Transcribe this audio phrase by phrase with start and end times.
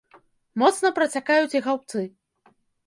[0.61, 1.99] Моцна працякаюць і гаўбцы.